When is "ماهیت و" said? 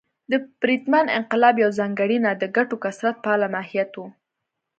3.53-4.03